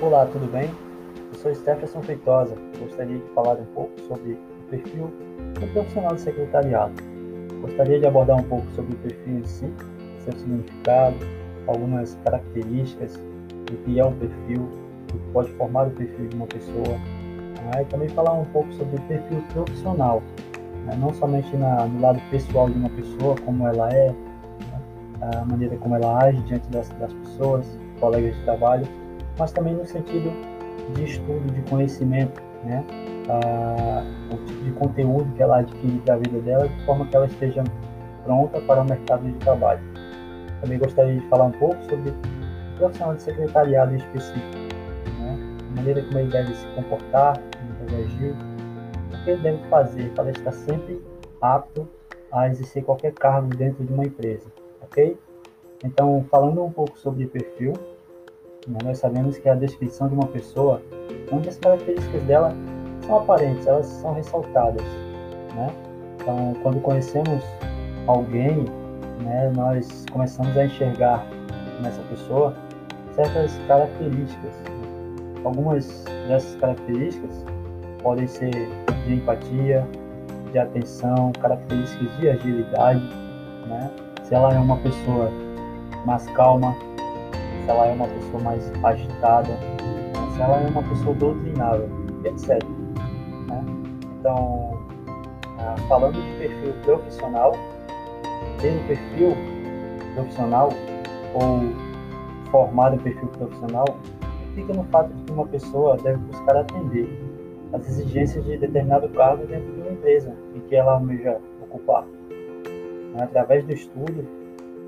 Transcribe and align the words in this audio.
Olá, 0.00 0.24
tudo 0.26 0.46
bem? 0.52 0.70
Eu 1.32 1.38
sou 1.40 1.52
Stefferson 1.52 2.00
Feitosa. 2.02 2.54
Gostaria 2.78 3.18
de 3.18 3.28
falar 3.34 3.54
um 3.54 3.64
pouco 3.74 4.00
sobre 4.02 4.34
o 4.34 4.70
perfil 4.70 5.12
do 5.58 5.72
profissional 5.72 6.14
de 6.14 6.20
secretariado. 6.20 6.94
Gostaria 7.60 7.98
de 7.98 8.06
abordar 8.06 8.36
um 8.36 8.44
pouco 8.44 8.64
sobre 8.76 8.94
o 8.94 8.98
perfil 8.98 9.38
em 9.38 9.44
si, 9.44 9.68
seu 10.20 10.32
significado, 10.34 11.16
algumas 11.66 12.16
características 12.24 13.16
do 13.16 13.76
que 13.84 13.98
é 13.98 14.04
o 14.04 14.12
perfil, 14.12 14.68
o 15.12 15.18
que 15.18 15.32
pode 15.32 15.50
formar 15.54 15.88
o 15.88 15.90
perfil 15.90 16.28
de 16.28 16.36
uma 16.36 16.46
pessoa, 16.46 16.96
né? 17.74 17.82
e 17.82 17.84
também 17.86 18.08
falar 18.10 18.34
um 18.34 18.44
pouco 18.44 18.72
sobre 18.74 18.98
o 18.98 19.02
perfil 19.02 19.42
profissional, 19.52 20.22
né? 20.86 20.96
não 20.96 21.12
somente 21.12 21.56
na, 21.56 21.86
no 21.86 22.00
lado 22.00 22.20
pessoal 22.30 22.70
de 22.70 22.78
uma 22.78 22.90
pessoa, 22.90 23.34
como 23.44 23.66
ela 23.66 23.90
é, 23.90 24.10
né? 24.10 25.30
a 25.34 25.44
maneira 25.44 25.76
como 25.76 25.96
ela 25.96 26.22
age 26.22 26.40
diante 26.42 26.68
das, 26.68 26.88
das 26.90 27.12
pessoas, 27.12 27.66
colegas 27.98 28.36
de 28.36 28.44
trabalho, 28.44 28.86
mas 29.38 29.52
também 29.52 29.74
no 29.74 29.86
sentido 29.86 30.32
de 30.94 31.04
estudo, 31.04 31.52
de 31.52 31.62
conhecimento, 31.70 32.42
né? 32.64 32.84
Ah, 33.28 34.02
o 34.32 34.36
tipo 34.46 34.64
de 34.64 34.72
conteúdo 34.72 35.34
que 35.34 35.42
ela 35.42 35.58
adquire 35.58 35.98
da 36.00 36.16
vida 36.16 36.40
dela, 36.40 36.68
de 36.68 36.84
forma 36.84 37.06
que 37.06 37.16
ela 37.16 37.26
esteja 37.26 37.62
pronta 38.24 38.60
para 38.62 38.80
o 38.80 38.84
mercado 38.84 39.24
de 39.24 39.32
trabalho. 39.38 39.80
Também 40.60 40.78
gostaria 40.78 41.20
de 41.20 41.26
falar 41.28 41.44
um 41.44 41.52
pouco 41.52 41.82
sobre 41.84 42.10
o 42.10 42.78
profissional 42.78 43.14
de 43.14 43.22
secretariado 43.22 43.92
em 43.92 43.96
específico, 43.96 44.58
né? 45.20 45.38
a 45.70 45.76
maneira 45.76 46.02
como 46.02 46.18
ele 46.18 46.30
deve 46.30 46.54
se 46.54 46.66
comportar, 46.74 47.38
como 47.38 47.72
deve 47.86 48.04
agir, 48.04 48.34
o 49.12 49.24
que 49.24 49.30
ele 49.30 49.42
deve 49.42 49.58
fazer 49.68 50.10
para 50.14 50.30
estar 50.30 50.52
sempre 50.52 51.02
apto 51.40 51.86
a 52.32 52.48
exercer 52.48 52.84
qualquer 52.84 53.12
cargo 53.12 53.48
dentro 53.54 53.84
de 53.84 53.92
uma 53.92 54.04
empresa, 54.04 54.50
ok? 54.82 55.16
Então, 55.84 56.24
falando 56.30 56.64
um 56.64 56.72
pouco 56.72 56.98
sobre 56.98 57.26
perfil? 57.26 57.72
Nós 58.84 58.98
sabemos 58.98 59.38
que 59.38 59.48
a 59.48 59.54
descrição 59.54 60.08
de 60.08 60.14
uma 60.14 60.26
pessoa, 60.26 60.82
onde 61.32 61.48
as 61.48 61.56
características 61.56 62.22
dela 62.24 62.54
são 63.06 63.16
aparentes, 63.16 63.66
elas 63.66 63.86
são 63.86 64.12
ressaltadas. 64.12 64.84
Né? 65.54 65.72
Então, 66.20 66.54
quando 66.62 66.80
conhecemos 66.80 67.42
alguém, 68.06 68.66
né, 69.24 69.50
nós 69.54 70.04
começamos 70.12 70.56
a 70.56 70.66
enxergar 70.66 71.26
nessa 71.82 72.02
pessoa 72.02 72.54
certas 73.12 73.58
características. 73.66 74.52
Algumas 75.44 76.04
dessas 76.26 76.54
características 76.56 77.44
podem 78.02 78.26
ser 78.26 78.50
de 79.06 79.14
empatia, 79.14 79.86
de 80.52 80.58
atenção, 80.58 81.32
características 81.40 82.16
de 82.18 82.28
agilidade, 82.28 83.02
né? 83.66 83.90
Se 84.24 84.34
ela 84.34 84.52
é 84.52 84.58
uma 84.58 84.76
pessoa 84.78 85.30
mais 86.04 86.26
calma, 86.30 86.76
se 87.68 87.72
ela 87.72 87.86
é 87.86 87.92
uma 87.92 88.08
pessoa 88.08 88.42
mais 88.42 88.72
agitada, 88.82 89.58
se 90.34 90.40
ela 90.40 90.56
é 90.62 90.68
uma 90.68 90.82
pessoa 90.84 91.14
doutrinável, 91.14 91.86
etc. 92.24 92.64
Né? 93.46 93.64
Então, 94.18 94.70
ah, 95.58 95.74
falando 95.86 96.14
de 96.14 96.38
perfil 96.38 96.72
profissional, 96.82 97.52
ter 98.58 98.72
um 98.72 98.86
perfil 98.86 99.36
profissional 100.14 100.70
ou 101.34 101.60
formado 102.50 102.96
em 102.96 102.98
perfil 103.00 103.28
profissional 103.28 103.84
fica 104.54 104.72
no 104.72 104.84
fato 104.84 105.12
de 105.12 105.24
que 105.24 105.32
uma 105.32 105.46
pessoa 105.46 105.98
deve 105.98 106.16
buscar 106.16 106.56
atender 106.56 107.06
as 107.74 107.86
exigências 107.86 108.46
de 108.46 108.56
determinado 108.56 109.10
cargo 109.10 109.46
dentro 109.46 109.70
de 109.74 109.80
uma 109.82 109.92
empresa 109.92 110.34
em 110.54 110.60
que 110.60 110.74
ela 110.74 110.94
almeja 110.94 111.36
ocupar. 111.60 112.06
Através 113.20 113.62
do 113.66 113.74
estudo, 113.74 114.26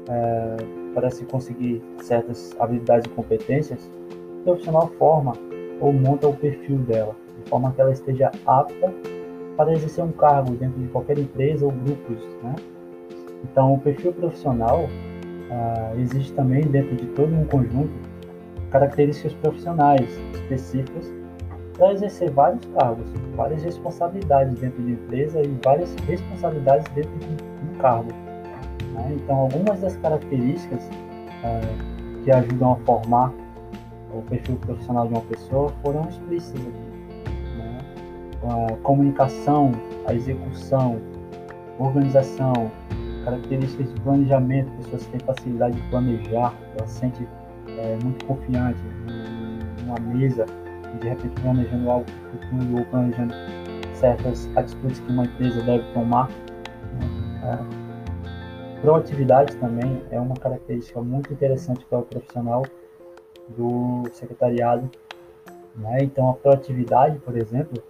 é, 0.09 0.80
para 0.95 1.11
se 1.11 1.25
conseguir 1.25 1.83
certas 2.03 2.55
habilidades 2.59 3.07
e 3.07 3.15
competências, 3.15 3.91
o 4.41 4.45
profissional 4.45 4.89
forma 4.99 5.33
ou 5.81 5.93
monta 5.93 6.29
o 6.29 6.37
perfil 6.37 6.79
dela, 6.79 7.15
de 7.43 7.49
forma 7.49 7.73
que 7.73 7.81
ela 7.81 7.93
esteja 7.93 8.31
apta 8.47 8.93
para 9.57 9.73
exercer 9.73 10.05
um 10.05 10.13
cargo 10.13 10.55
dentro 10.55 10.81
de 10.81 10.89
qualquer 10.89 11.19
empresa 11.19 11.65
ou 11.65 11.73
grupos. 11.73 12.19
Né? 12.43 12.55
Então, 13.45 13.75
o 13.75 13.79
perfil 13.79 14.13
profissional 14.13 14.89
ah, 15.51 15.93
existe 15.99 16.33
também 16.33 16.63
dentro 16.63 16.97
de 16.97 17.07
todo 17.09 17.35
um 17.35 17.45
conjunto 17.45 17.93
características 18.71 19.35
profissionais 19.35 20.09
específicas 20.35 21.13
para 21.77 21.93
exercer 21.93 22.31
vários 22.31 22.65
cargos, 22.67 23.07
várias 23.35 23.63
responsabilidades 23.63 24.59
dentro 24.61 24.83
de 24.83 24.93
empresa 24.93 25.41
e 25.41 25.59
várias 25.65 25.95
responsabilidades 26.07 26.87
dentro 26.95 27.19
de 27.19 27.27
um 27.27 27.79
cargo. 27.79 28.30
Né? 28.93 29.17
Então, 29.17 29.37
algumas 29.37 29.81
das 29.81 29.97
características 29.97 30.85
uh, 30.85 32.25
que 32.25 32.31
ajudam 32.31 32.73
a 32.73 32.77
formar 32.77 33.33
o 34.13 34.23
perfil 34.23 34.57
profissional 34.57 35.07
de 35.07 35.15
uma 35.15 35.23
pessoa 35.23 35.73
foram 35.83 36.09
explícitas 36.09 36.61
aqui. 36.61 37.31
Né? 37.57 37.79
A 38.73 38.77
comunicação, 38.83 39.73
a 40.07 40.15
execução, 40.15 41.01
organização, 41.79 42.71
características 43.25 43.93
de 43.93 44.01
planejamento, 44.01 44.71
pessoas 44.79 45.07
que 45.07 45.19
têm 45.19 45.21
facilidade 45.21 45.77
de 45.77 45.89
planejar, 45.89 46.55
ela 46.77 46.87
se 46.87 47.01
sente 47.01 47.29
é, 47.69 47.99
muito 48.03 48.25
confiante 48.25 48.81
numa 49.85 49.99
mesa, 50.01 50.47
de 51.01 51.09
repente 51.09 51.41
planejando 51.41 51.91
algo 51.91 52.07
futuro 52.31 52.79
ou 52.79 52.85
planejando 52.87 53.35
certas 53.95 54.49
atitudes 54.57 55.01
que 55.01 55.13
uma 55.13 55.25
empresa 55.25 55.63
deve 55.63 55.85
tomar. 55.93 56.29
Né? 57.43 57.80
Proatividade 58.83 59.57
também 59.57 60.03
é 60.11 60.19
uma 60.19 60.35
característica 60.35 61.03
muito 61.03 61.31
interessante 61.31 61.85
para 61.85 61.99
o 61.99 62.03
profissional 62.03 62.65
do 63.49 64.05
secretariado. 64.15 64.91
Né? 65.77 65.99
Então, 66.01 66.31
a 66.31 66.33
proatividade, 66.33 67.19
por 67.19 67.37
exemplo, 67.37 67.83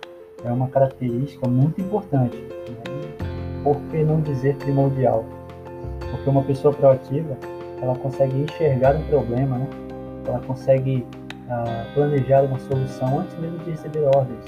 é 0.44 0.50
uma 0.50 0.68
característica 0.68 1.48
muito 1.48 1.80
importante, 1.80 2.36
né? 2.36 3.22
por 3.62 3.76
que 3.82 4.02
não 4.02 4.20
dizer 4.20 4.56
primordial? 4.56 5.24
Porque 6.10 6.28
uma 6.28 6.42
pessoa 6.42 6.74
proativa, 6.74 7.36
ela 7.80 7.96
consegue 7.96 8.36
enxergar 8.42 8.96
um 8.96 9.04
problema, 9.04 9.58
né? 9.58 9.68
ela 10.26 10.40
consegue 10.40 11.06
uh, 11.46 11.94
planejar 11.94 12.42
uma 12.42 12.58
solução 12.58 13.20
antes 13.20 13.38
mesmo 13.38 13.58
de 13.58 13.70
receber 13.70 14.04
ordens. 14.06 14.44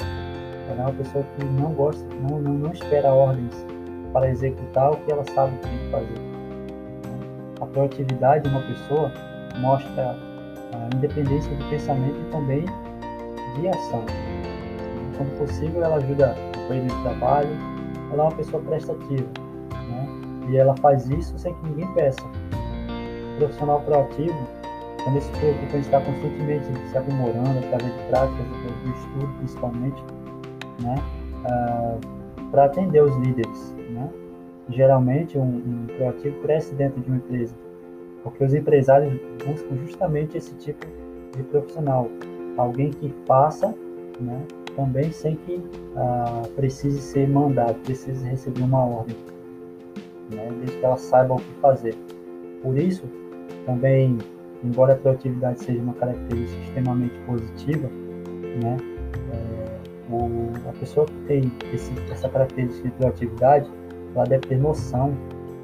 Ela 0.69 0.81
é 0.81 0.83
uma 0.87 0.95
pessoa 0.95 1.25
que 1.37 1.45
não 1.45 1.73
gosta, 1.73 2.05
não, 2.17 2.41
não, 2.41 2.55
não 2.55 2.73
espera 2.73 3.13
ordens 3.13 3.65
para 4.13 4.29
executar 4.29 4.91
o 4.91 4.97
que 4.97 5.13
ela 5.13 5.25
sabe 5.35 5.57
que 5.59 5.69
tem 5.69 5.79
que 5.79 5.91
fazer 5.91 6.32
a 7.63 7.67
proatividade 7.67 8.43
de 8.43 8.51
uma 8.51 8.63
pessoa 8.63 9.13
mostra 9.59 10.17
a 10.73 10.97
independência 10.97 11.55
de 11.55 11.65
pensamento 11.71 12.17
e 12.21 12.33
também 12.33 12.65
de 13.55 13.69
ação. 13.69 14.05
Quando 15.17 15.39
possível, 15.39 15.85
ela 15.85 15.97
ajuda 15.97 16.35
o 16.57 16.67
colega 16.67 16.89
de 16.89 17.03
trabalho, 17.03 17.51
ela 18.13 18.25
é 18.25 18.27
uma 18.27 18.37
pessoa 18.37 18.63
prestativa, 18.63 19.29
né? 19.89 20.09
e 20.49 20.57
ela 20.57 20.75
faz 20.79 21.09
isso 21.09 21.39
sem 21.39 21.55
que 21.55 21.67
ninguém 21.69 21.87
peça. 21.95 22.23
O 23.35 23.39
profissional 23.39 23.81
proativo 23.81 24.37
também 25.05 25.21
se 25.21 25.31
preocupa 25.33 25.77
em 25.77 25.81
estar 25.81 26.01
constantemente 26.01 26.67
se 26.91 26.99
aprimorando 26.99 27.59
através 27.59 27.93
de 27.93 28.03
práticas, 28.09 28.47
através 28.47 28.81
do 28.83 28.91
estudo 28.91 29.35
principalmente, 29.39 30.05
né? 30.81 30.95
Ah, 31.47 31.97
para 32.51 32.65
atender 32.67 33.03
os 33.03 33.15
líderes. 33.17 33.75
Geralmente 34.69 35.39
um, 35.39 35.43
um 35.43 35.87
proativo 35.97 36.41
cresce 36.41 36.75
dentro 36.75 37.01
de 37.01 37.09
uma 37.09 37.17
empresa, 37.17 37.55
porque 38.23 38.45
os 38.45 38.55
empresários 38.55 39.13
buscam 39.45 39.77
justamente 39.85 40.37
esse 40.37 40.55
tipo 40.55 40.87
de 41.37 41.43
profissional, 41.45 42.09
alguém 42.57 42.91
que 42.91 43.13
faça, 43.27 43.75
né, 44.21 44.41
também 44.77 45.11
sem 45.11 45.37
que 45.37 45.63
ah, 45.97 46.43
precise 46.55 47.01
ser 47.01 47.29
mandado, 47.29 47.75
precise 47.81 48.25
receber 48.27 48.63
uma 48.63 48.85
ordem, 48.85 49.17
né, 50.31 50.49
desde 50.59 50.77
que 50.79 50.85
ela 50.85 50.97
saiba 50.97 51.35
o 51.35 51.39
que 51.39 51.53
fazer. 51.61 51.95
Por 52.63 52.79
isso, 52.79 53.05
também, 53.67 54.19
embora 54.63 54.93
a 54.93 54.97
proatividade 54.97 55.65
seja 55.65 55.81
uma 55.81 55.95
característica 55.95 56.63
extremamente 56.63 57.19
positiva, 57.27 57.89
né, 57.89 58.77
é, 59.33 60.13
o, 60.13 60.51
a 60.69 60.73
pessoa 60.79 61.07
que 61.07 61.15
tem 61.27 61.53
esse, 61.73 61.93
essa 62.11 62.29
característica 62.29 62.89
de 62.89 62.95
proatividade, 62.95 63.71
ela 64.15 64.25
deve 64.25 64.47
ter 64.47 64.59
noção 64.59 65.13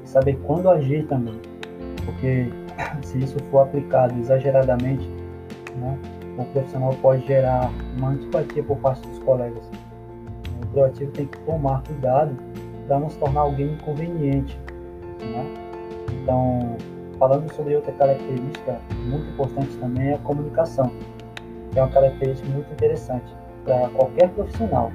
e 0.03 0.09
saber 0.09 0.37
quando 0.45 0.69
agir 0.69 1.05
também. 1.07 1.39
Porque 2.05 2.49
se 3.03 3.19
isso 3.19 3.37
for 3.51 3.59
aplicado 3.59 4.17
exageradamente, 4.19 5.07
né, 5.75 5.97
o 6.37 6.45
profissional 6.45 6.93
pode 7.01 7.25
gerar 7.27 7.71
uma 7.97 8.09
antipatia 8.09 8.63
por 8.63 8.77
parte 8.77 9.07
dos 9.07 9.19
colegas. 9.19 9.69
O 10.63 10.67
proativo 10.67 11.11
tem 11.11 11.25
que 11.25 11.37
tomar 11.39 11.83
cuidado 11.83 12.35
para 12.87 12.99
não 12.99 13.09
se 13.09 13.17
tornar 13.17 13.41
alguém 13.41 13.73
inconveniente. 13.73 14.59
Né? 15.19 15.45
Então, 16.21 16.77
falando 17.17 17.53
sobre 17.53 17.75
outra 17.75 17.91
característica 17.93 18.79
muito 19.05 19.29
importante 19.31 19.75
também 19.77 20.09
é 20.09 20.13
a 20.15 20.17
comunicação, 20.19 20.91
que 21.71 21.79
é 21.79 21.83
uma 21.83 21.91
característica 21.91 22.47
muito 22.49 22.71
interessante 22.71 23.33
para 23.63 23.89
qualquer 23.89 24.29
profissional. 24.29 24.91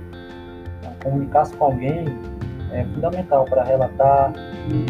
Comunicar-se 1.02 1.54
com 1.56 1.66
alguém 1.66 2.06
é 2.74 2.84
fundamental 2.84 3.44
para 3.44 3.62
relatar, 3.62 4.32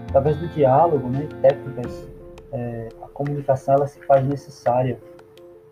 Através 0.09 0.38
do 0.38 0.47
diálogo, 0.50 1.07
né, 1.07 1.27
técnicas 1.41 2.09
é, 2.51 2.89
a 3.01 3.07
comunicação 3.07 3.75
ela 3.75 3.88
se 3.88 4.00
faz 4.01 4.25
necessária 4.27 5.00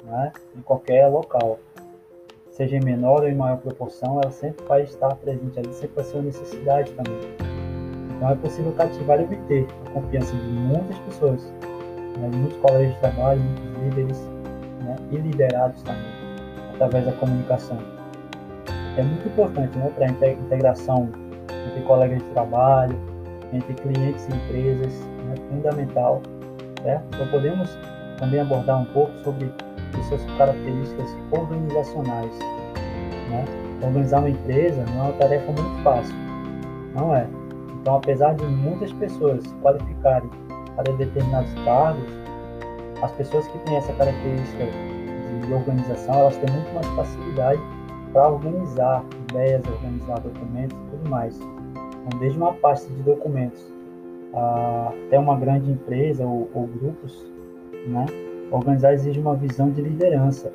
né, 0.04 0.32
em 0.56 0.62
qualquer 0.62 1.08
local. 1.08 1.60
Seja 2.50 2.78
em 2.78 2.84
menor 2.84 3.22
ou 3.22 3.28
em 3.28 3.36
maior 3.36 3.58
proporção, 3.58 4.20
ela 4.22 4.32
sempre 4.32 4.66
vai 4.66 4.84
estar 4.84 5.14
presente 5.16 5.60
ali, 5.60 5.74
sempre 5.74 5.96
vai 5.96 6.04
ser 6.06 6.16
uma 6.16 6.24
necessidade 6.24 6.92
também. 6.94 7.20
Então 8.16 8.30
é 8.30 8.36
possível 8.36 8.72
cativar 8.74 9.20
e 9.20 9.24
obter 9.24 9.68
a 9.88 9.90
confiança 9.92 10.36
de 10.36 10.44
muitas 10.44 10.98
pessoas, 11.00 11.44
né, 12.18 12.30
de 12.30 12.38
muitos 12.38 12.58
colegas 12.60 12.94
de 12.94 13.00
trabalho, 13.00 13.42
muitos 13.42 13.84
líderes 13.84 14.22
né, 14.84 14.96
e 15.12 15.18
liderados 15.18 15.82
também, 15.84 16.19
através 16.80 17.06
da 17.06 17.12
comunicação. 17.14 17.78
É 18.98 19.04
muito 19.04 19.28
importante 19.28 19.78
né, 19.78 19.92
para 19.96 20.06
a 20.06 20.32
integração 20.32 21.10
entre 21.68 21.82
colegas 21.82 22.20
de 22.20 22.30
trabalho, 22.30 22.98
entre 23.54 23.74
clientes 23.74 24.28
e 24.28 24.36
empresas, 24.36 24.94
é 25.02 25.24
né, 25.24 25.36
fundamental. 25.50 26.22
Certo? 26.82 27.04
Então 27.14 27.28
podemos 27.28 27.78
também 28.18 28.40
abordar 28.40 28.82
um 28.82 28.86
pouco 28.86 29.12
sobre 29.24 29.52
suas 30.08 30.24
características 30.38 31.16
organizacionais. 31.32 32.32
Né? 33.30 33.46
Organizar 33.84 34.20
uma 34.20 34.30
empresa 34.30 34.84
não 34.94 35.02
é 35.02 35.04
uma 35.10 35.14
tarefa 35.14 35.52
muito 35.52 35.84
fácil, 35.84 36.16
não 36.96 37.16
é. 37.16 37.28
Então, 37.82 37.96
apesar 37.96 38.34
de 38.36 38.46
muitas 38.46 38.92
pessoas 38.94 39.44
se 39.44 39.54
qualificarem 39.56 40.30
para 40.76 40.92
determinados 40.94 41.54
cargos, 41.66 42.10
as 43.02 43.12
pessoas 43.14 43.48
que 43.48 43.58
têm 43.60 43.78
essa 43.78 43.94
característica 43.94 44.66
de 45.50 45.56
organização, 45.56 46.14
elas 46.14 46.38
têm 46.38 46.54
muito 46.54 46.74
mais 46.74 46.88
facilidade 46.90 47.62
para 48.14 48.30
organizar 48.30 49.04
ideias, 49.30 49.66
organizar 49.68 50.20
documentos 50.20 50.78
e 50.78 50.90
tudo 50.92 51.10
mais. 51.10 51.40
Então, 51.40 52.20
desde 52.20 52.38
uma 52.38 52.54
pasta 52.54 52.92
de 52.94 53.02
documentos 53.02 53.74
até 55.08 55.18
uma 55.18 55.36
grande 55.36 55.72
empresa 55.72 56.26
ou, 56.26 56.50
ou 56.54 56.68
grupos, 56.68 57.32
né? 57.88 58.06
Organizar 58.52 58.94
exige 58.94 59.20
uma 59.20 59.36
visão 59.36 59.70
de 59.72 59.82
liderança, 59.82 60.52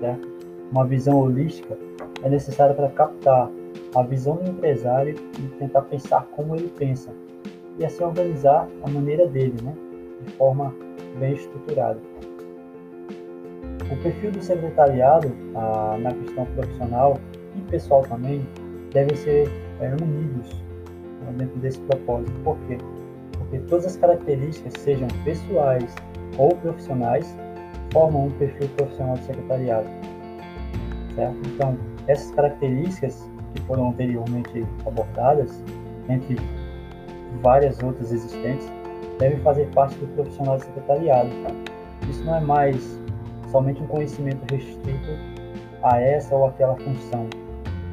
certo? 0.00 0.28
Uma 0.70 0.84
visão 0.84 1.18
holística 1.18 1.76
é 2.22 2.28
necessária 2.28 2.74
para 2.74 2.88
captar 2.88 3.50
a 3.94 4.02
visão 4.02 4.36
do 4.36 4.48
empresário 4.48 5.16
e 5.38 5.42
tentar 5.58 5.82
pensar 5.82 6.26
como 6.36 6.54
ele 6.54 6.72
pensa 6.76 7.10
e 7.78 7.84
assim 7.84 8.04
organizar 8.04 8.68
a 8.84 8.90
maneira 8.90 9.26
dele, 9.26 9.56
né? 9.62 9.74
De 10.24 10.32
forma 10.32 10.74
bem 11.18 11.34
estruturada. 11.34 11.98
Perfil 14.02 14.32
do 14.32 14.42
secretariado 14.42 15.30
ah, 15.54 15.96
na 16.00 16.12
questão 16.12 16.46
profissional 16.46 17.18
e 17.56 17.60
pessoal 17.70 18.02
também 18.02 18.46
devem 18.92 19.14
ser 19.16 19.48
é, 19.80 19.88
unidos 20.02 20.52
né, 21.22 21.32
dentro 21.36 21.58
desse 21.58 21.80
propósito. 21.80 22.32
Por 22.42 22.56
quê? 22.66 22.78
Porque 23.38 23.58
todas 23.60 23.86
as 23.86 23.96
características, 23.96 24.74
sejam 24.74 25.08
pessoais 25.24 25.94
ou 26.38 26.54
profissionais, 26.56 27.36
formam 27.92 28.26
um 28.26 28.30
perfil 28.32 28.68
profissional 28.76 29.14
de 29.16 29.24
secretariado. 29.24 29.88
Certo? 31.14 31.36
Então, 31.46 31.78
essas 32.06 32.30
características 32.32 33.28
que 33.54 33.62
foram 33.62 33.90
anteriormente 33.90 34.64
abordadas, 34.86 35.62
entre 36.08 36.36
várias 37.42 37.82
outras 37.82 38.12
existentes, 38.12 38.70
devem 39.18 39.38
fazer 39.40 39.68
parte 39.70 39.96
do 39.96 40.06
profissional 40.14 40.56
de 40.56 40.64
secretariado. 40.64 41.30
Isso 42.08 42.24
não 42.24 42.36
é 42.36 42.40
mais 42.40 42.99
somente 43.50 43.82
um 43.82 43.86
conhecimento 43.86 44.40
restrito 44.52 45.10
a 45.82 46.00
essa 46.00 46.34
ou 46.34 46.46
aquela 46.46 46.76
função. 46.76 47.28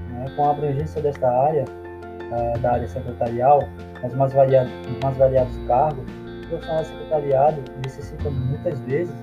Né? 0.10 0.26
Com 0.36 0.46
a 0.46 0.52
abrangência 0.52 1.02
desta 1.02 1.30
área, 1.30 1.66
uh, 1.66 2.60
da 2.60 2.74
área 2.74 2.88
secretarial, 2.88 3.62
nos 4.04 4.14
mais 4.14 4.34
variados, 4.34 4.72
mais 5.04 5.18
variados 5.18 5.58
cargos, 5.68 6.04
o 6.46 6.50
profissional 6.50 6.86
secretariado 6.86 7.64
necessita 7.84 8.30
muitas 8.30 8.80
vezes 8.82 9.16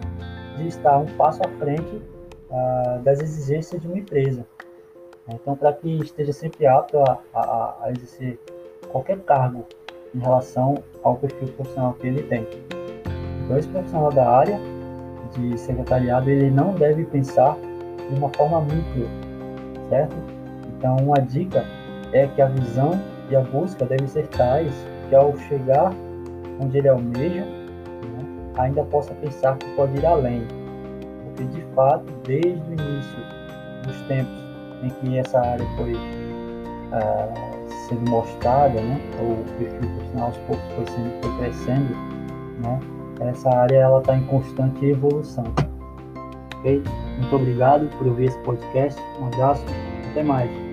de 0.56 0.68
estar 0.68 0.98
um 0.98 1.06
passo 1.16 1.40
à 1.44 1.48
frente 1.58 2.02
uh, 2.50 3.02
das 3.02 3.20
exigências 3.20 3.80
de 3.80 3.86
uma 3.86 3.98
empresa. 3.98 4.46
Então, 5.28 5.56
para 5.56 5.72
que 5.72 5.88
esteja 6.00 6.32
sempre 6.32 6.66
apto 6.66 6.98
a, 6.98 7.18
a, 7.32 7.76
a, 7.84 7.90
exercer 7.92 8.38
qualquer 8.90 9.18
cargo 9.20 9.64
em 10.14 10.18
relação 10.18 10.74
ao 11.02 11.16
perfil 11.16 11.48
profissional 11.48 11.94
que 11.94 12.06
ele 12.06 12.22
tem. 12.24 12.46
Então, 13.42 13.56
esse 13.56 13.68
profissional 13.68 14.12
da 14.12 14.28
área 14.28 14.73
de 15.36 15.58
secretariado, 15.58 16.30
ele 16.30 16.50
não 16.50 16.74
deve 16.74 17.04
pensar 17.04 17.56
de 18.08 18.18
uma 18.18 18.28
forma 18.30 18.60
mútua, 18.60 19.08
certo? 19.88 20.16
Então, 20.76 20.96
uma 20.96 21.20
dica 21.20 21.64
é 22.12 22.26
que 22.26 22.42
a 22.42 22.46
visão 22.46 23.00
e 23.30 23.36
a 23.36 23.40
busca 23.40 23.84
devem 23.84 24.06
ser 24.06 24.26
tais 24.28 24.72
que, 25.08 25.14
ao 25.14 25.36
chegar 25.36 25.92
onde 26.60 26.78
ele 26.78 26.88
almeja, 26.88 27.44
né, 27.44 28.52
ainda 28.56 28.82
possa 28.84 29.14
pensar 29.14 29.56
que 29.56 29.66
pode 29.74 29.96
ir 29.96 30.06
além. 30.06 30.46
Porque, 31.24 31.44
de 31.44 31.62
fato, 31.74 32.04
desde 32.24 32.48
o 32.48 32.72
início 32.72 33.18
dos 33.84 34.00
tempos 34.02 34.44
em 34.82 34.90
que 34.90 35.18
essa 35.18 35.40
área 35.40 35.66
foi 35.76 35.94
ah, 36.92 37.28
sendo 37.88 38.10
mostrada, 38.10 38.80
né, 38.80 39.00
o 39.20 39.58
perfil 39.58 39.90
profissional 39.90 40.26
aos 40.26 40.36
poucos 40.38 40.64
foi, 40.74 40.86
sendo, 40.86 41.22
foi 41.22 41.38
crescendo, 41.38 41.94
né, 42.62 42.80
essa 43.20 43.48
área 43.50 43.76
ela 43.76 44.00
está 44.00 44.16
em 44.16 44.24
constante 44.26 44.84
evolução. 44.86 45.44
Ok? 46.58 46.82
Muito 47.18 47.36
obrigado 47.36 47.88
por 47.98 48.06
ouvir 48.06 48.26
esse 48.26 48.38
podcast. 48.40 49.00
Um 49.20 49.26
abraço. 49.26 49.64
Até 50.10 50.22
mais. 50.22 50.63